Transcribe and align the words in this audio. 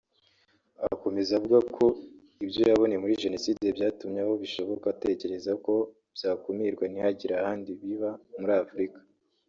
Akomeza 0.93 1.31
avuga 1.39 1.59
ko 1.75 1.85
ibyo 2.43 2.61
yaboneye 2.69 2.99
muri 3.03 3.19
Jenoside 3.23 3.65
byatumye 3.77 4.19
aho 4.23 4.33
bishoboka 4.43 4.85
atekereza 4.89 5.51
ko 5.65 5.73
byakumirwa 6.15 6.83
ntihagire 6.87 7.33
ahandi 7.37 7.69
biba 7.81 8.11
muri 8.41 8.53
Afurika 8.63 8.99